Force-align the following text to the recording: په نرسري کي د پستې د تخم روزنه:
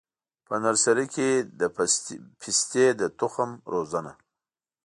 په 0.47 0.53
نرسري 0.63 1.05
کي 1.15 1.29
د 1.59 1.61
پستې 2.41 2.85
د 2.99 3.01
تخم 3.19 3.49
روزنه: 3.73 4.11